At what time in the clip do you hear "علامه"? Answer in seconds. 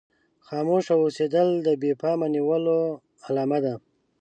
3.27-3.59